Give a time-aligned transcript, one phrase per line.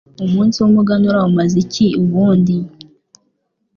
[0.25, 2.55] umunsi w’umuganura umaze iki ubundi